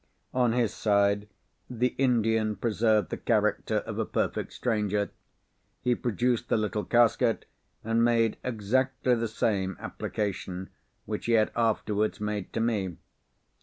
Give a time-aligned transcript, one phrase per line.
[0.33, 1.27] On his side,
[1.69, 5.11] the Indian preserved the character of a perfect stranger.
[5.83, 7.45] He produced the little casket,
[7.83, 10.71] and made exactly the same application
[11.05, 12.97] which he had afterwards made to me.